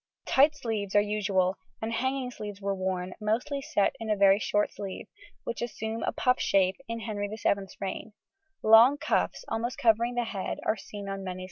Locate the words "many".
11.23-11.35